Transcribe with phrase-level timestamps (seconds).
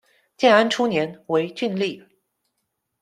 [0.35, 2.03] 建安初年，为郡吏。